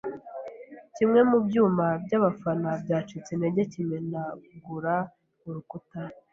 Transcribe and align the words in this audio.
Kimwe 0.95 1.19
mu 1.29 1.37
byuma 1.45 1.87
byabafana 2.03 2.71
cyacitse 2.85 3.29
intege 3.33 3.61
kimenagura 3.71 4.95
urukuta. 5.47 6.01